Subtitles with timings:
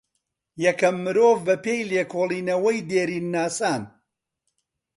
[0.65, 3.83] یەکەم مرۆڤ بە پێێ لێکۆڵێنەوەی دێرین ناسان